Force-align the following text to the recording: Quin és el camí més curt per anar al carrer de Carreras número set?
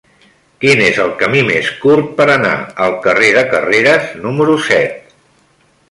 Quin 0.63 0.79
és 0.85 0.95
el 1.03 1.11
camí 1.19 1.43
més 1.49 1.69
curt 1.83 2.09
per 2.21 2.27
anar 2.37 2.55
al 2.87 2.97
carrer 3.05 3.31
de 3.39 3.45
Carreras 3.55 4.09
número 4.27 4.57
set? 4.71 5.17